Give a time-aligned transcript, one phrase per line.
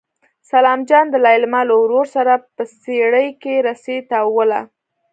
[0.51, 4.61] سلام جان د لېلما له ورور سره په څېړۍ کې رسۍ تاووله.